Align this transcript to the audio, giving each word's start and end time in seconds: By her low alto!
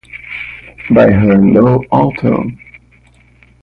By 0.89 1.11
her 1.11 1.37
low 1.37 1.83
alto! 1.91 2.49